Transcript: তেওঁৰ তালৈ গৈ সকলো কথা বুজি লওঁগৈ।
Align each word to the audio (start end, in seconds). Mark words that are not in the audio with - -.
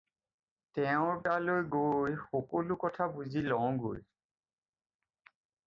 তেওঁৰ 0.77 1.19
তালৈ 1.27 1.61
গৈ 1.75 2.17
সকলো 2.23 2.79
কথা 2.87 3.09
বুজি 3.21 3.47
লওঁগৈ। 3.55 4.03